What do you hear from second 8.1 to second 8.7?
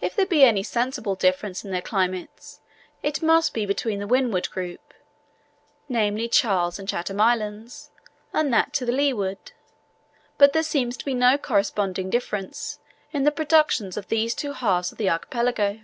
and